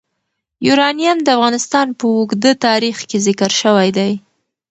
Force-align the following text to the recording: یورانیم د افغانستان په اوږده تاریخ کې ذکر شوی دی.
یورانیم 0.67 1.17
د 1.23 1.27
افغانستان 1.37 1.87
په 1.99 2.05
اوږده 2.15 2.51
تاریخ 2.65 2.97
کې 3.09 3.17
ذکر 3.27 3.51
شوی 3.61 3.89
دی. 3.97 4.11